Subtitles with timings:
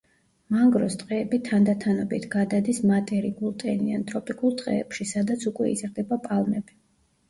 [0.53, 6.83] მანგროს ტყეები თანდათანობით გადადის მატერიკულ ტენიან ტროპიკულ ტყეებში, სადაც უკვე იზრდება პალმები.